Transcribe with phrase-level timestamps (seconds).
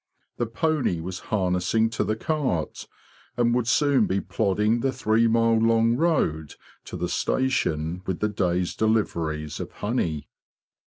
[0.37, 2.87] The pony was harnessing to the cart,
[3.37, 8.27] and would soon be plodding the three mile long road to the station with the
[8.29, 10.27] day's deliveries of honey.